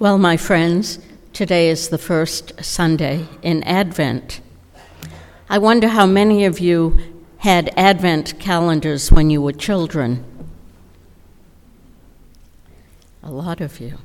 Well, 0.00 0.16
my 0.16 0.38
friends, 0.38 0.98
today 1.34 1.68
is 1.68 1.90
the 1.90 1.98
first 1.98 2.64
Sunday 2.64 3.28
in 3.42 3.62
Advent. 3.64 4.40
I 5.46 5.58
wonder 5.58 5.88
how 5.88 6.06
many 6.06 6.46
of 6.46 6.58
you 6.58 6.98
had 7.36 7.70
Advent 7.76 8.40
calendars 8.40 9.12
when 9.12 9.28
you 9.28 9.42
were 9.42 9.52
children. 9.52 10.24
A 13.22 13.30
lot 13.30 13.60
of 13.60 13.78
you. 13.78 13.98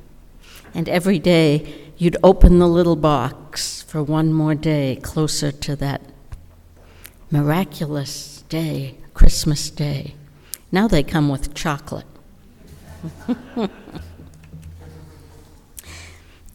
And 0.74 0.90
every 0.90 1.18
day 1.18 1.74
you'd 1.98 2.18
open 2.22 2.60
the 2.60 2.68
little 2.68 2.98
box 2.98 3.82
for 3.84 4.04
one 4.04 4.34
more 4.34 4.54
day 4.54 5.00
closer 5.02 5.54
to 5.54 5.78
that 5.78 6.02
miraculous 7.32 8.44
day, 8.50 8.96
Christmas 9.14 9.70
Day. 9.70 10.16
Now 10.74 10.90
they 10.90 11.04
come 11.04 11.30
with 11.30 11.54
chocolate. 11.54 12.06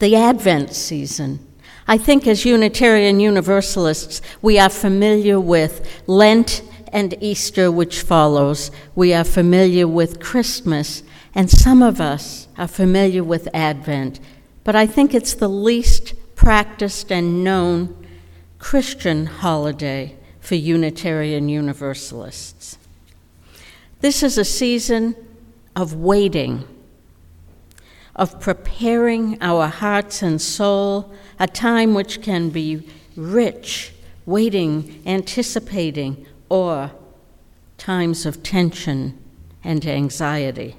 the 0.01 0.15
Advent 0.15 0.73
season. 0.73 1.39
I 1.87 1.95
think 1.95 2.25
as 2.25 2.43
Unitarian 2.43 3.19
Universalists, 3.19 4.19
we 4.41 4.57
are 4.57 4.67
familiar 4.67 5.39
with 5.39 6.03
Lent 6.07 6.63
and 6.91 7.15
Easter, 7.21 7.71
which 7.71 8.01
follows. 8.01 8.71
We 8.95 9.13
are 9.13 9.23
familiar 9.23 9.87
with 9.87 10.19
Christmas, 10.19 11.03
and 11.35 11.51
some 11.51 11.83
of 11.83 12.01
us 12.01 12.47
are 12.57 12.67
familiar 12.67 13.23
with 13.23 13.47
Advent. 13.53 14.19
But 14.63 14.75
I 14.75 14.87
think 14.87 15.13
it's 15.13 15.35
the 15.35 15.47
least 15.47 16.15
practiced 16.35 17.11
and 17.11 17.43
known 17.43 18.07
Christian 18.57 19.27
holiday 19.27 20.15
for 20.39 20.55
Unitarian 20.55 21.47
Universalists. 21.47 22.79
This 23.99 24.23
is 24.23 24.39
a 24.39 24.45
season 24.45 25.15
of 25.75 25.93
waiting, 25.93 26.67
of 28.15 28.39
preparing 28.39 29.37
our 29.41 29.67
hearts 29.67 30.21
and 30.21 30.41
soul, 30.41 31.11
a 31.39 31.47
time 31.47 31.93
which 31.93 32.21
can 32.21 32.49
be 32.49 32.87
rich, 33.15 33.93
waiting, 34.25 35.01
anticipating, 35.05 36.25
or 36.49 36.91
times 37.77 38.25
of 38.25 38.43
tension 38.43 39.17
and 39.63 39.85
anxiety. 39.85 40.75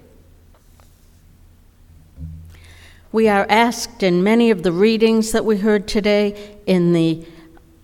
We 3.13 3.29
are 3.29 3.47
asked 3.49 4.03
in 4.03 4.23
many 4.23 4.51
of 4.51 4.63
the 4.63 4.73
readings 4.73 5.33
that 5.33 5.45
we 5.45 5.59
heard 5.59 5.87
today 5.87 6.57
in 6.67 6.95
the 6.95 7.27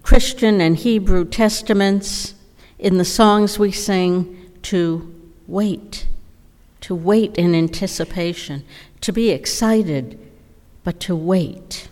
Christian 0.03 0.61
and 0.63 0.75
Hebrew 0.75 1.27
testaments, 1.27 2.35
in 2.79 2.97
the 2.97 3.05
songs 3.05 3.59
we 3.59 3.71
sing, 3.71 4.51
to 4.63 5.15
wait, 5.47 6.07
to 6.83 6.95
wait 6.95 7.35
in 7.37 7.55
anticipation, 7.55 8.65
to 9.01 9.13
be 9.13 9.31
excited, 9.31 10.19
but 10.85 11.01
to 11.01 11.17
wait. 11.17 11.89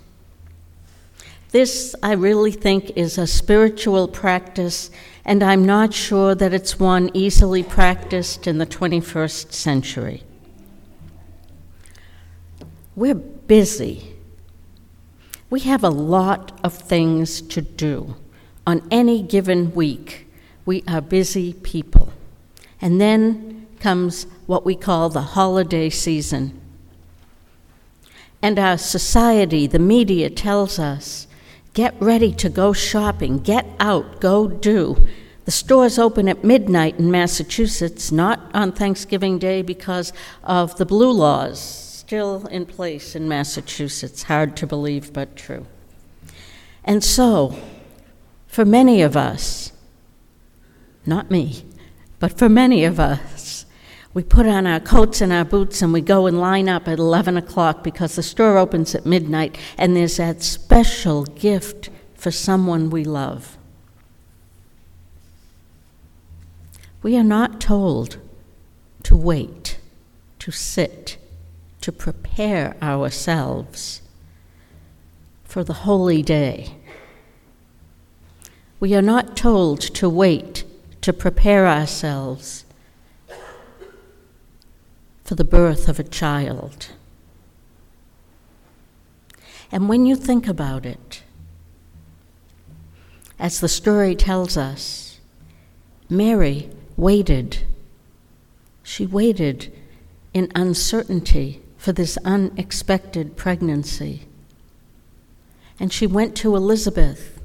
This, 1.50 1.94
I 2.02 2.12
really 2.12 2.52
think, 2.52 2.90
is 2.96 3.18
a 3.18 3.26
spiritual 3.26 4.08
practice 4.08 4.90
and 5.26 5.42
I'm 5.42 5.66
not 5.66 5.92
sure 5.92 6.36
that 6.36 6.54
it's 6.54 6.78
one 6.78 7.10
easily 7.12 7.64
practiced 7.64 8.46
in 8.46 8.58
the 8.58 8.66
21st 8.66 9.52
century. 9.52 10.22
We're 12.94 13.16
busy. 13.16 14.14
We 15.50 15.60
have 15.60 15.82
a 15.82 15.90
lot 15.90 16.58
of 16.62 16.72
things 16.72 17.42
to 17.42 17.60
do. 17.60 18.14
On 18.68 18.86
any 18.92 19.20
given 19.20 19.74
week, 19.74 20.28
we 20.64 20.84
are 20.86 21.00
busy 21.00 21.54
people. 21.54 22.12
And 22.80 23.00
then 23.00 23.66
comes 23.80 24.28
what 24.46 24.64
we 24.64 24.74
call 24.74 25.08
the 25.08 25.20
holiday 25.20 25.90
season. 25.90 26.60
And 28.42 28.58
our 28.58 28.78
society, 28.78 29.66
the 29.66 29.78
media, 29.78 30.30
tells 30.30 30.78
us 30.78 31.26
Get 31.76 31.94
ready 32.00 32.32
to 32.32 32.48
go 32.48 32.72
shopping. 32.72 33.36
Get 33.36 33.66
out. 33.78 34.18
Go 34.18 34.48
do. 34.48 35.06
The 35.44 35.50
stores 35.50 35.98
open 35.98 36.26
at 36.26 36.42
midnight 36.42 36.98
in 36.98 37.10
Massachusetts, 37.10 38.10
not 38.10 38.50
on 38.54 38.72
Thanksgiving 38.72 39.38
Day 39.38 39.60
because 39.60 40.14
of 40.42 40.78
the 40.78 40.86
blue 40.86 41.12
laws 41.12 41.60
still 41.60 42.46
in 42.46 42.64
place 42.64 43.14
in 43.14 43.28
Massachusetts. 43.28 44.22
Hard 44.22 44.56
to 44.56 44.66
believe, 44.66 45.12
but 45.12 45.36
true. 45.36 45.66
And 46.82 47.04
so, 47.04 47.58
for 48.46 48.64
many 48.64 49.02
of 49.02 49.14
us, 49.14 49.70
not 51.04 51.30
me, 51.30 51.66
but 52.20 52.38
for 52.38 52.48
many 52.48 52.84
of 52.86 52.98
us, 52.98 53.35
we 54.16 54.22
put 54.22 54.46
on 54.46 54.66
our 54.66 54.80
coats 54.80 55.20
and 55.20 55.30
our 55.30 55.44
boots 55.44 55.82
and 55.82 55.92
we 55.92 56.00
go 56.00 56.26
and 56.26 56.40
line 56.40 56.70
up 56.70 56.88
at 56.88 56.98
11 56.98 57.36
o'clock 57.36 57.84
because 57.84 58.16
the 58.16 58.22
store 58.22 58.56
opens 58.56 58.94
at 58.94 59.04
midnight 59.04 59.58
and 59.76 59.94
there's 59.94 60.16
that 60.16 60.42
special 60.42 61.24
gift 61.24 61.90
for 62.14 62.30
someone 62.30 62.88
we 62.88 63.04
love. 63.04 63.58
We 67.02 67.14
are 67.18 67.22
not 67.22 67.60
told 67.60 68.16
to 69.02 69.14
wait, 69.14 69.78
to 70.38 70.50
sit, 70.50 71.18
to 71.82 71.92
prepare 71.92 72.74
ourselves 72.80 74.00
for 75.44 75.62
the 75.62 75.84
holy 75.84 76.22
day. 76.22 76.76
We 78.80 78.94
are 78.94 79.02
not 79.02 79.36
told 79.36 79.82
to 79.82 80.08
wait, 80.08 80.64
to 81.02 81.12
prepare 81.12 81.66
ourselves 81.66 82.64
for 85.26 85.34
the 85.34 85.44
birth 85.44 85.88
of 85.88 85.98
a 85.98 86.04
child. 86.04 86.90
And 89.72 89.88
when 89.88 90.06
you 90.06 90.14
think 90.14 90.46
about 90.46 90.86
it, 90.86 91.24
as 93.36 93.58
the 93.58 93.68
story 93.68 94.14
tells 94.14 94.56
us, 94.56 95.18
Mary 96.08 96.70
waited. 96.96 97.64
She 98.84 99.04
waited 99.04 99.72
in 100.32 100.52
uncertainty 100.54 101.60
for 101.76 101.90
this 101.90 102.16
unexpected 102.24 103.36
pregnancy. 103.36 104.28
And 105.80 105.92
she 105.92 106.06
went 106.06 106.36
to 106.36 106.54
Elizabeth, 106.54 107.40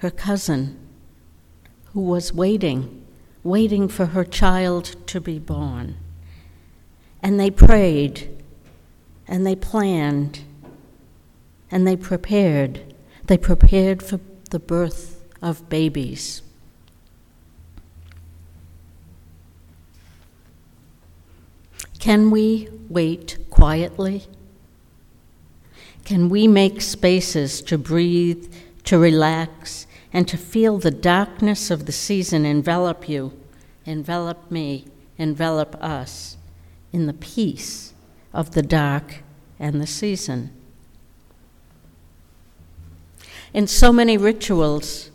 her 0.00 0.10
cousin, 0.10 0.76
who 1.92 2.00
was 2.00 2.32
waiting, 2.32 3.06
waiting 3.44 3.86
for 3.86 4.06
her 4.06 4.24
child 4.24 4.96
to 5.06 5.20
be 5.20 5.38
born. 5.38 5.98
And 7.26 7.40
they 7.40 7.50
prayed, 7.50 8.40
and 9.26 9.44
they 9.44 9.56
planned, 9.56 10.44
and 11.72 11.84
they 11.84 11.96
prepared. 11.96 12.94
They 13.24 13.36
prepared 13.36 14.00
for 14.00 14.20
the 14.50 14.60
birth 14.60 15.24
of 15.42 15.68
babies. 15.68 16.42
Can 21.98 22.30
we 22.30 22.68
wait 22.88 23.38
quietly? 23.50 24.28
Can 26.04 26.28
we 26.28 26.46
make 26.46 26.80
spaces 26.80 27.60
to 27.62 27.76
breathe, 27.76 28.54
to 28.84 29.00
relax, 29.00 29.88
and 30.12 30.28
to 30.28 30.36
feel 30.36 30.78
the 30.78 30.92
darkness 30.92 31.72
of 31.72 31.86
the 31.86 31.92
season 31.92 32.46
envelop 32.46 33.08
you, 33.08 33.32
envelop 33.84 34.48
me, 34.48 34.84
envelop 35.18 35.74
us? 35.82 36.35
In 36.96 37.04
the 37.04 37.12
peace 37.12 37.92
of 38.32 38.52
the 38.52 38.62
dark 38.62 39.22
and 39.60 39.82
the 39.82 39.86
season. 39.86 40.50
In 43.52 43.66
so 43.66 43.92
many 43.92 44.16
rituals, 44.16 45.10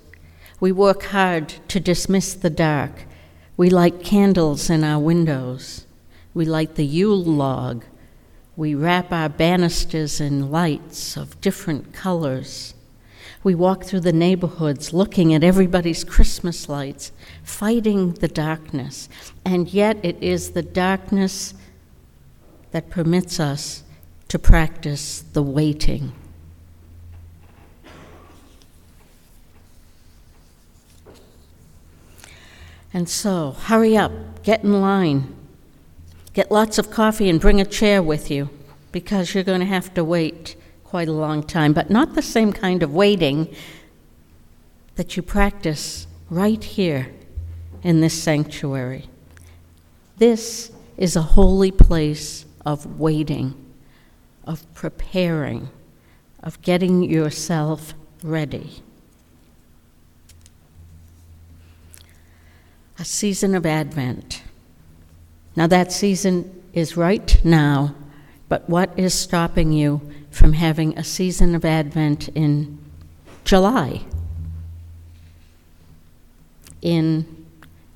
we 0.60 0.72
work 0.72 1.06
hard 1.06 1.50
to 1.70 1.80
dismiss 1.80 2.36
the 2.36 2.52
dark. 2.52 3.06
We 3.58 3.72
light 3.72 4.04
candles 4.04 4.70
in 4.70 4.84
our 4.84 5.00
windows. 5.00 5.88
We 6.36 6.46
light 6.46 6.76
the 6.76 6.86
Yule 6.86 7.24
log. 7.24 7.84
We 8.56 8.76
wrap 8.76 9.12
our 9.12 9.30
banisters 9.30 10.22
in 10.22 10.52
lights 10.52 11.18
of 11.18 11.42
different 11.42 11.94
colors. 11.94 12.76
We 13.44 13.56
walk 13.56 13.86
through 13.86 14.02
the 14.02 14.14
neighborhoods 14.14 14.94
looking 14.94 15.34
at 15.34 15.44
everybody's 15.44 16.04
Christmas 16.04 16.70
lights, 16.70 17.12
fighting 17.44 18.14
the 18.14 18.28
darkness. 18.28 19.10
And 19.44 19.68
yet, 19.68 19.98
it 20.04 20.22
is 20.22 20.52
the 20.52 20.62
darkness 20.62 21.56
that 22.72 22.90
permits 22.90 23.40
us 23.40 23.84
to 24.28 24.40
practice 24.40 25.22
the 25.34 25.44
waiting. 25.44 26.14
And 32.94 33.08
so, 33.08 33.52
hurry 33.52 33.96
up, 33.96 34.44
get 34.44 34.64
in 34.64 34.82
line, 34.82 35.34
get 36.34 36.52
lots 36.52 36.78
of 36.78 36.92
coffee, 36.92 37.30
and 37.30 37.40
bring 37.40 37.62
a 37.62 37.66
chair 37.66 38.04
with 38.04 38.30
you 38.30 38.50
because 38.92 39.34
you're 39.34 39.44
going 39.44 39.62
to 39.62 39.66
have 39.66 39.94
to 39.94 40.04
wait 40.04 40.56
quite 40.84 41.08
a 41.08 41.14
long 41.14 41.42
time, 41.42 41.72
but 41.72 41.90
not 41.90 42.16
the 42.16 42.22
same 42.22 42.52
kind 42.52 42.84
of 42.84 42.94
waiting 42.94 43.54
that 44.96 45.16
you 45.16 45.24
practice 45.24 46.06
right 46.30 46.64
here 46.64 47.10
in 47.82 48.02
this 48.02 48.22
sanctuary. 48.22 49.06
This 50.18 50.72
is 50.98 51.16
a 51.16 51.22
holy 51.22 51.72
place 51.72 52.46
of 52.66 53.00
waiting, 53.00 53.54
of 54.46 54.72
preparing, 54.74 55.70
of 56.42 56.62
getting 56.62 57.04
yourself 57.04 57.94
ready. 58.24 58.82
A 63.00 63.06
season 63.06 63.56
of 63.56 63.66
Advent. 63.66 64.44
Now, 65.56 65.68
that 65.68 65.92
season 65.92 66.64
is 66.74 66.96
right 66.96 67.40
now, 67.44 67.96
but 68.48 68.70
what 68.70 68.98
is 68.98 69.14
stopping 69.14 69.72
you 69.72 70.02
from 70.30 70.54
having 70.54 70.98
a 70.98 71.04
season 71.04 71.56
of 71.56 71.66
Advent 71.66 72.30
in 72.30 72.78
July? 73.44 74.02
In 76.82 77.46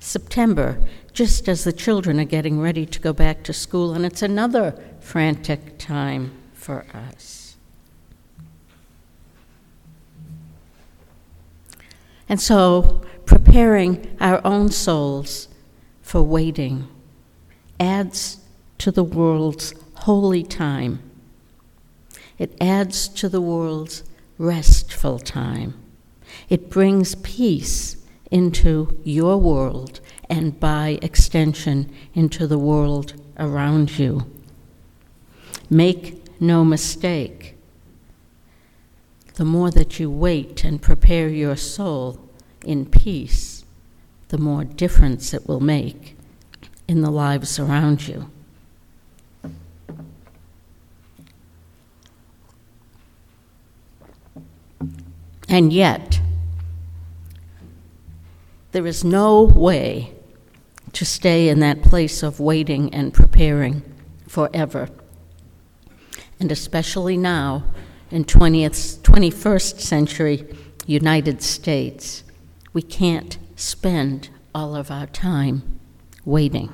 September, 0.00 0.78
just 1.16 1.48
as 1.48 1.64
the 1.64 1.72
children 1.72 2.20
are 2.20 2.26
getting 2.26 2.60
ready 2.60 2.84
to 2.84 3.00
go 3.00 3.10
back 3.10 3.42
to 3.42 3.50
school, 3.50 3.94
and 3.94 4.04
it's 4.04 4.20
another 4.20 4.78
frantic 5.00 5.78
time 5.78 6.30
for 6.52 6.84
us. 6.92 7.56
And 12.28 12.38
so, 12.38 13.00
preparing 13.24 14.14
our 14.20 14.42
own 14.44 14.70
souls 14.70 15.48
for 16.02 16.20
waiting 16.20 16.86
adds 17.80 18.38
to 18.76 18.90
the 18.90 19.04
world's 19.04 19.72
holy 19.94 20.42
time. 20.42 20.98
It 22.36 22.54
adds 22.60 23.08
to 23.08 23.30
the 23.30 23.40
world's 23.40 24.04
restful 24.36 25.18
time. 25.18 25.82
It 26.50 26.68
brings 26.68 27.14
peace 27.14 27.96
into 28.30 29.00
your 29.02 29.38
world 29.38 30.00
and 30.28 30.58
by 30.58 30.98
extension 31.02 31.92
into 32.14 32.46
the 32.46 32.58
world 32.58 33.14
around 33.38 33.98
you. 33.98 34.30
Make 35.70 36.40
no 36.40 36.64
mistake, 36.64 37.56
the 39.34 39.44
more 39.44 39.70
that 39.70 40.00
you 40.00 40.10
wait 40.10 40.64
and 40.64 40.80
prepare 40.80 41.28
your 41.28 41.56
soul 41.56 42.20
in 42.64 42.86
peace, 42.86 43.64
the 44.28 44.38
more 44.38 44.64
difference 44.64 45.32
it 45.34 45.46
will 45.46 45.60
make 45.60 46.16
in 46.88 47.02
the 47.02 47.10
lives 47.10 47.58
around 47.58 48.08
you. 48.08 48.30
And 55.48 55.72
yet, 55.72 56.20
there 58.72 58.86
is 58.86 59.04
no 59.04 59.42
way 59.42 60.15
to 60.96 61.04
stay 61.04 61.50
in 61.50 61.60
that 61.60 61.82
place 61.82 62.22
of 62.22 62.40
waiting 62.40 62.92
and 62.94 63.12
preparing 63.12 63.82
forever. 64.26 64.88
And 66.40 66.50
especially 66.50 67.18
now 67.18 67.64
in 68.10 68.24
20th, 68.24 69.00
21st 69.00 69.78
century 69.78 70.46
United 70.86 71.42
States, 71.42 72.24
we 72.72 72.80
can't 72.80 73.36
spend 73.56 74.30
all 74.54 74.74
of 74.74 74.90
our 74.90 75.06
time 75.08 75.78
waiting. 76.24 76.72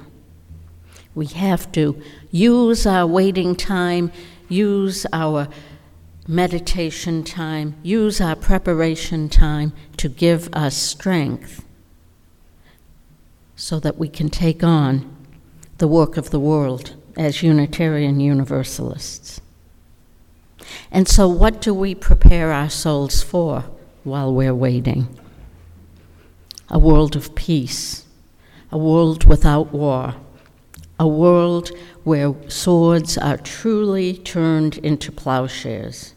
We 1.16 1.26
have 1.26 1.72
to 1.72 2.00
use 2.30 2.86
our 2.86 3.08
waiting 3.08 3.56
time, 3.56 4.12
use 4.48 5.04
our 5.12 5.48
meditation 6.28 7.24
time, 7.24 7.74
use 7.82 8.20
our 8.20 8.36
preparation 8.36 9.28
time 9.28 9.72
to 9.96 10.08
give 10.08 10.48
us 10.52 10.76
strength 10.76 11.64
so 13.62 13.78
that 13.78 13.96
we 13.96 14.08
can 14.08 14.28
take 14.28 14.64
on 14.64 15.08
the 15.78 15.86
work 15.86 16.16
of 16.16 16.30
the 16.30 16.40
world 16.40 16.96
as 17.16 17.44
Unitarian 17.44 18.18
Universalists. 18.18 19.40
And 20.90 21.06
so, 21.06 21.28
what 21.28 21.60
do 21.60 21.72
we 21.72 21.94
prepare 21.94 22.50
our 22.50 22.68
souls 22.68 23.22
for 23.22 23.64
while 24.02 24.34
we're 24.34 24.52
waiting? 24.52 25.16
A 26.70 26.78
world 26.80 27.14
of 27.14 27.36
peace, 27.36 28.04
a 28.72 28.78
world 28.78 29.28
without 29.28 29.72
war, 29.72 30.16
a 30.98 31.06
world 31.06 31.70
where 32.02 32.34
swords 32.50 33.16
are 33.16 33.36
truly 33.36 34.14
turned 34.14 34.78
into 34.78 35.12
plowshares. 35.12 36.14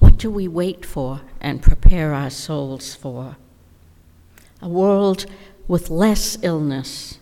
What 0.00 0.18
do 0.18 0.30
we 0.30 0.46
wait 0.48 0.84
for 0.84 1.22
and 1.40 1.62
prepare 1.62 2.12
our 2.12 2.28
souls 2.28 2.94
for? 2.94 3.36
A 4.60 4.68
world 4.68 5.26
with 5.68 5.90
less 5.90 6.38
illness, 6.42 7.18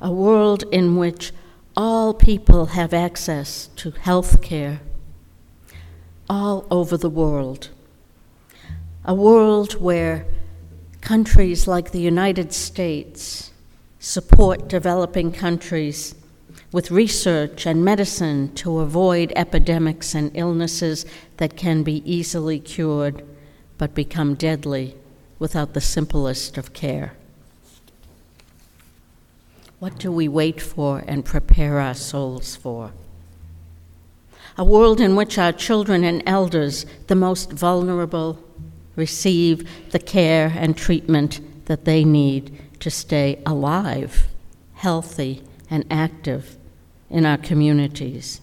a 0.00 0.10
world 0.10 0.64
in 0.72 0.96
which 0.96 1.32
all 1.76 2.14
people 2.14 2.66
have 2.66 2.92
access 2.92 3.68
to 3.76 3.90
health 3.90 4.42
care 4.42 4.80
all 6.28 6.66
over 6.70 6.96
the 6.96 7.10
world, 7.10 7.70
a 9.04 9.14
world 9.14 9.80
where 9.80 10.26
countries 11.00 11.66
like 11.66 11.90
the 11.90 12.00
United 12.00 12.52
States 12.52 13.50
support 13.98 14.68
developing 14.68 15.32
countries 15.32 16.14
with 16.72 16.90
research 16.90 17.66
and 17.66 17.84
medicine 17.84 18.52
to 18.54 18.78
avoid 18.78 19.32
epidemics 19.34 20.14
and 20.14 20.30
illnesses 20.34 21.04
that 21.38 21.56
can 21.56 21.82
be 21.82 22.02
easily 22.10 22.60
cured 22.60 23.24
but 23.76 23.94
become 23.94 24.34
deadly 24.34 24.94
without 25.40 25.74
the 25.74 25.80
simplest 25.80 26.56
of 26.56 26.72
care. 26.72 27.14
What 29.80 29.98
do 29.98 30.12
we 30.12 30.28
wait 30.28 30.60
for 30.60 31.02
and 31.08 31.24
prepare 31.24 31.80
our 31.80 31.94
souls 31.94 32.54
for? 32.54 32.92
A 34.58 34.64
world 34.64 35.00
in 35.00 35.16
which 35.16 35.38
our 35.38 35.52
children 35.52 36.04
and 36.04 36.22
elders, 36.26 36.84
the 37.06 37.14
most 37.14 37.50
vulnerable, 37.50 38.38
receive 38.94 39.90
the 39.90 39.98
care 39.98 40.52
and 40.54 40.76
treatment 40.76 41.40
that 41.64 41.86
they 41.86 42.04
need 42.04 42.60
to 42.80 42.90
stay 42.90 43.40
alive, 43.46 44.26
healthy, 44.74 45.42
and 45.70 45.86
active 45.90 46.58
in 47.08 47.24
our 47.24 47.38
communities. 47.38 48.42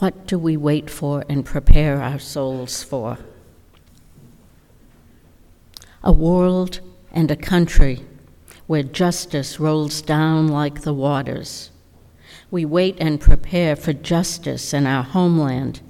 What 0.00 0.26
do 0.26 0.38
we 0.38 0.56
wait 0.56 0.90
for 0.90 1.24
and 1.28 1.44
prepare 1.44 2.02
our 2.02 2.18
souls 2.18 2.82
for? 2.82 3.18
A 6.02 6.12
world 6.12 6.80
and 7.12 7.30
a 7.30 7.36
country 7.36 8.00
where 8.66 8.82
justice 8.82 9.60
rolls 9.60 10.00
down 10.00 10.48
like 10.48 10.82
the 10.82 10.94
waters. 10.94 11.70
We 12.50 12.64
wait 12.64 12.96
and 12.98 13.20
prepare 13.20 13.76
for 13.76 13.92
justice 13.92 14.72
in 14.72 14.86
our 14.86 15.02
homeland, 15.02 15.80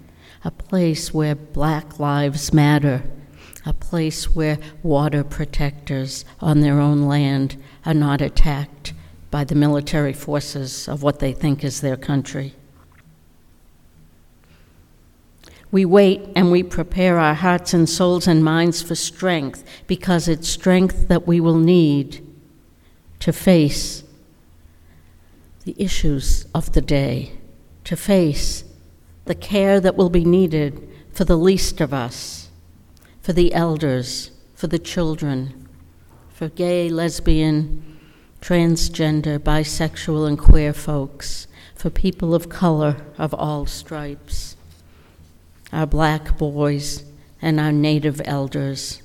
a 0.45 0.51
place 0.51 1.13
where 1.13 1.35
black 1.35 1.99
lives 1.99 2.53
matter, 2.53 3.03
a 3.65 3.73
place 3.73 4.35
where 4.35 4.59
water 4.83 5.23
protectors 5.23 6.25
on 6.41 6.61
their 6.61 6.81
own 6.81 7.03
land 7.03 7.63
are 7.85 7.95
not 7.95 8.21
attacked 8.21 8.95
by 9.31 9.45
the 9.45 9.55
military 9.55 10.13
forces 10.13 10.89
of 10.89 11.03
what 11.03 11.19
they 11.19 11.33
think 11.33 11.63
is 11.63 11.81
their 11.81 11.97
country. 11.97 12.55
We 15.73 15.85
wait 15.85 16.29
and 16.35 16.51
we 16.51 16.63
prepare 16.65 17.19
our 17.19 17.35
hearts 17.35 17.73
and 17.73 17.89
souls 17.89 18.27
and 18.27 18.45
minds 18.45 18.83
for 18.83 18.97
strength 18.97 19.65
because 19.87 20.27
it's 20.27 20.49
strength 20.49 21.07
that 21.09 21.27
we 21.27 21.41
will 21.41 21.59
need 21.59 22.27
to 23.21 23.33
face 23.33 24.03
the 25.65 25.77
issues 25.79 26.47
of 26.55 26.73
the 26.73 26.81
day, 26.81 27.33
to 27.85 27.97
face 27.97 28.65
the 29.27 29.35
care 29.35 29.79
that 29.79 29.97
will 29.97 30.11
be 30.11 30.25
needed 30.25 30.89
for 31.13 31.25
the 31.25 31.37
least 31.37 31.81
of 31.81 31.95
us, 31.95 32.49
for 33.21 33.33
the 33.33 33.55
elders, 33.55 34.33
for 34.55 34.67
the 34.67 34.79
children, 34.79 35.69
for 36.31 36.49
gay, 36.49 36.89
lesbian, 36.89 38.01
transgender, 38.41 39.39
bisexual, 39.39 40.27
and 40.27 40.39
queer 40.39 40.73
folks, 40.73 41.47
for 41.77 41.91
people 41.91 42.35
of 42.35 42.49
color 42.49 42.97
of 43.19 43.33
all 43.35 43.67
stripes 43.67 44.57
our 45.73 45.87
black 45.87 46.37
boys, 46.37 47.05
and 47.43 47.59
our 47.59 47.73
native 47.73 48.21
elders. 48.25 49.03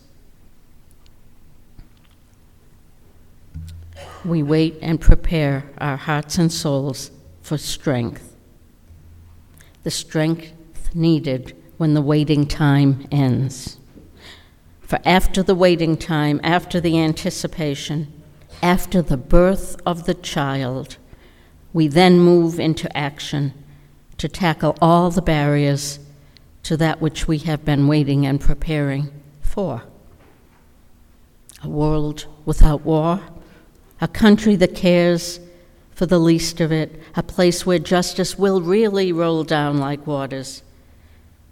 We 4.23 4.41
wait 4.43 4.77
and 4.81 4.99
prepare 4.99 5.69
our 5.77 5.97
hearts 5.97 6.37
and 6.37 6.51
souls 6.51 7.11
for 7.41 7.57
strength, 7.57 8.35
the 9.83 9.91
strength 9.91 10.51
needed 10.95 11.55
when 11.77 11.93
the 11.93 12.01
waiting 12.01 12.47
time 12.47 13.07
ends. 13.11 13.77
For 14.81 14.99
after 15.05 15.43
the 15.43 15.55
waiting 15.55 15.97
time, 15.97 16.39
after 16.43 16.81
the 16.81 16.99
anticipation, 16.99 18.11
after 18.63 19.01
the 19.01 19.17
birth 19.17 19.77
of 19.85 20.05
the 20.05 20.13
child, 20.13 20.97
we 21.73 21.87
then 21.87 22.19
move 22.19 22.59
into 22.59 22.95
action 22.97 23.53
to 24.17 24.27
tackle 24.27 24.75
all 24.81 25.11
the 25.11 25.21
barriers 25.21 25.99
to 26.65 26.75
that 26.75 26.99
which 26.99 27.27
we 27.27 27.37
have 27.37 27.63
been 27.63 27.87
waiting 27.87 28.25
and 28.25 28.41
preparing 28.41 29.11
for. 29.39 29.83
A 31.61 31.69
world 31.69 32.25
without 32.43 32.81
war, 32.81 33.21
a 34.01 34.07
country 34.07 34.55
that 34.55 34.75
cares 34.75 35.39
for 35.91 36.07
the 36.07 36.17
least 36.17 36.59
of 36.59 36.71
it, 36.71 36.99
a 37.15 37.21
place 37.21 37.67
where 37.67 37.77
justice 37.77 38.39
will 38.39 38.61
really 38.61 39.11
roll 39.11 39.43
down 39.43 39.77
like 39.77 40.07
waters, 40.07 40.63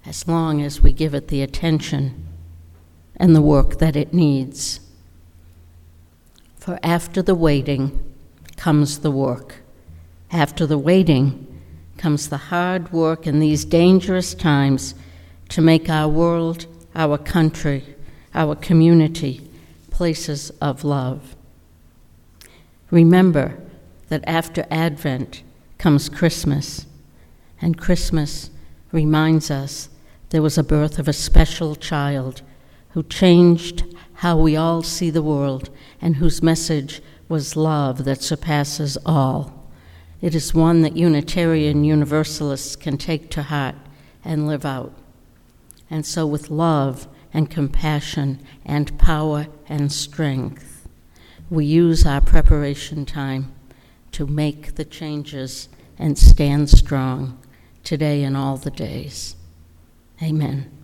as 0.04 0.28
long 0.28 0.64
as 0.64 0.82
we 0.82 0.92
give 0.92 1.14
it 1.14 1.28
the 1.28 1.44
attention 1.44 2.28
and 3.16 3.36
the 3.36 3.42
work 3.42 3.78
that 3.78 3.96
it 3.96 4.16
needs. 4.16 4.80
For 6.58 6.80
after 6.82 7.22
the 7.22 7.36
waiting 7.36 8.04
comes 8.58 9.00
the 9.00 9.12
work. 9.12 9.58
After 10.32 10.66
the 10.66 10.80
waiting 10.80 11.62
comes 11.98 12.30
the 12.30 12.38
hard 12.50 12.92
work 12.92 13.28
in 13.28 13.40
these 13.40 13.64
dangerous 13.64 14.34
times 14.34 14.96
to 15.54 15.62
make 15.62 15.88
our 15.88 16.08
world, 16.08 16.66
our 16.96 17.16
country, 17.16 17.84
our 18.34 18.56
community 18.56 19.40
places 19.92 20.50
of 20.60 20.84
love. 20.84 21.36
Remember 22.90 23.60
that 24.08 24.24
after 24.26 24.66
Advent 24.72 25.44
comes 25.78 26.10
Christmas, 26.10 26.88
and 27.62 27.78
Christmas 27.78 28.50
reminds 28.92 29.52
us 29.52 29.90
there 30.32 30.42
was 30.42 30.58
a 30.58 30.64
birth 30.64 30.98
of 30.98 31.08
a 31.08 31.14
special 31.14 31.76
child 31.76 32.42
who 32.94 33.04
changed 33.04 33.84
how 34.16 34.36
we 34.36 34.56
all 34.56 34.82
see 34.82 35.12
the 35.12 35.22
world 35.22 35.70
and 36.02 36.16
whose 36.16 36.42
message 36.42 37.00
was 37.30 37.56
love 37.56 38.06
that 38.06 38.24
surpasses 38.24 38.98
all. 39.06 39.70
It 40.20 40.34
is 40.34 40.56
one 40.56 40.82
that 40.82 40.98
Unitarian 40.98 41.84
Universalists 41.84 42.76
can 42.76 42.98
take 42.98 43.30
to 43.30 43.44
heart 43.44 43.76
and 44.26 44.48
live 44.48 44.66
out. 44.66 44.96
And 45.94 46.08
so, 46.08 46.26
with 46.26 46.50
love 46.50 47.08
and 47.36 47.52
compassion 47.52 48.42
and 48.66 48.98
power 48.98 49.46
and 49.70 49.92
strength, 49.92 50.88
we 51.52 51.66
use 51.68 52.04
our 52.04 52.20
preparation 52.20 53.06
time 53.06 53.54
to 54.14 54.26
make 54.26 54.74
the 54.74 54.86
changes 54.86 55.70
and 56.00 56.18
stand 56.18 56.72
strong 56.72 57.38
today 57.84 58.24
and 58.24 58.36
all 58.36 58.58
the 58.58 58.72
days. 58.72 59.36
Amen. 60.20 60.83